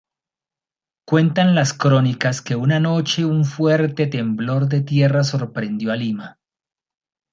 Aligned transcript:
Cuentan 1.05 1.53
las 1.53 1.73
crónicas 1.73 2.41
que 2.41 2.55
una 2.55 2.79
noche 2.79 3.23
un 3.23 3.45
fuerte 3.45 4.07
temblor 4.07 4.67
de 4.67 4.81
tierra 4.81 5.23
sorprendió 5.23 5.91
a 5.91 5.95
Lima. 5.95 6.39